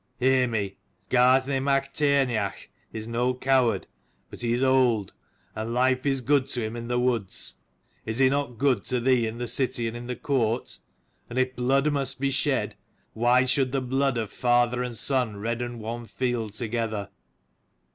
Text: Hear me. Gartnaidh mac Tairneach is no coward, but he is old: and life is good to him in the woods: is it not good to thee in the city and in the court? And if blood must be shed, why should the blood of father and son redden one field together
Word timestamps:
Hear 0.19 0.47
me. 0.47 0.77
Gartnaidh 1.11 1.61
mac 1.61 1.93
Tairneach 1.93 2.69
is 2.91 3.07
no 3.07 3.35
coward, 3.35 3.85
but 4.31 4.41
he 4.41 4.51
is 4.51 4.63
old: 4.63 5.13
and 5.53 5.75
life 5.75 6.07
is 6.07 6.21
good 6.21 6.47
to 6.47 6.63
him 6.63 6.75
in 6.75 6.87
the 6.87 6.99
woods: 6.99 7.57
is 8.03 8.19
it 8.19 8.31
not 8.31 8.57
good 8.57 8.83
to 8.85 8.99
thee 8.99 9.27
in 9.27 9.37
the 9.37 9.47
city 9.47 9.87
and 9.87 9.95
in 9.95 10.07
the 10.07 10.15
court? 10.15 10.79
And 11.29 11.37
if 11.37 11.55
blood 11.55 11.93
must 11.93 12.19
be 12.19 12.31
shed, 12.31 12.75
why 13.13 13.45
should 13.45 13.73
the 13.73 13.79
blood 13.81 14.17
of 14.17 14.33
father 14.33 14.81
and 14.81 14.97
son 14.97 15.37
redden 15.37 15.77
one 15.77 16.07
field 16.07 16.53
together 16.53 17.09